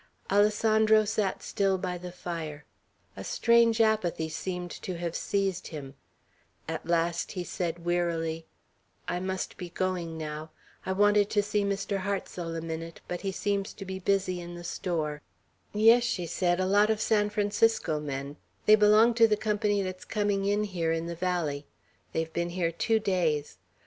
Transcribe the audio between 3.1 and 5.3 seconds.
A strange apathy seemed to have